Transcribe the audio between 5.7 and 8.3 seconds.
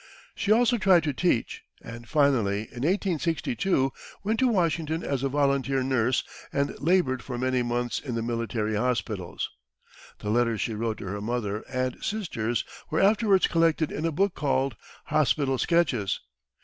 nurse and labored for many months in the